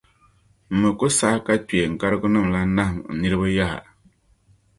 M 0.69 0.71
mi 0.81 0.89
ku 0.99 1.05
saɣi 1.17 1.39
ka 1.45 1.53
kpeengarigunim’ 1.67 2.47
lan 2.53 2.69
nahim 2.75 2.97
n 3.03 3.13
niriba 3.19 3.47
yaha. 3.57 3.79